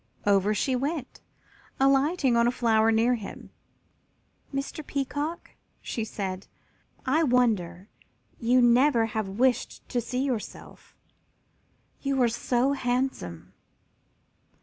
Over 0.25 0.55
she 0.55 0.75
went, 0.75 1.21
alighting 1.79 2.35
on 2.35 2.47
a 2.47 2.51
flower 2.51 2.91
near 2.91 3.13
him. 3.13 3.51
"Mr. 4.51 4.83
Peacock," 4.83 5.51
she 5.79 6.03
said, 6.03 6.47
"I 7.05 7.21
wonder 7.21 7.87
you 8.39 8.63
never 8.63 9.05
have 9.05 9.29
wished 9.29 9.87
to 9.89 10.01
see 10.01 10.23
yourself, 10.23 10.97
you 12.01 12.19
are 12.19 12.29
so 12.29 12.71
handsome." 12.73 13.53